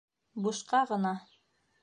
[0.45, 1.13] Бушҡа ғына.